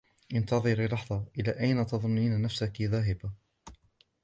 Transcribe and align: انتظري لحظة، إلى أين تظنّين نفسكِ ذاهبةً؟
انتظري 0.33 0.87
لحظة، 0.87 1.25
إلى 1.39 1.59
أين 1.59 1.85
تظنّين 1.85 2.41
نفسكِ 2.41 2.81
ذاهبةً؟ 2.81 3.31